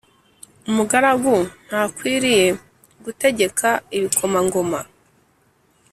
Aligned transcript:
umugaragu 0.69 1.35
ntakwiriye 1.65 2.45
gutegeka 3.03 3.69
ibikomangoma 3.97 4.79